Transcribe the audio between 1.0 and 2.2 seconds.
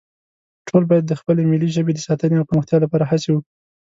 د خپلې ملي ژبې د